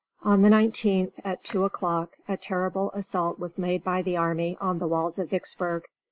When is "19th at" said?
0.49-1.43